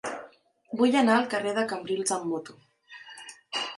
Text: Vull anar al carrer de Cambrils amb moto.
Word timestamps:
Vull 0.79 0.97
anar 1.01 1.17
al 1.17 1.27
carrer 1.35 1.53
de 1.59 1.67
Cambrils 1.73 2.17
amb 2.17 2.29
moto. 2.33 2.57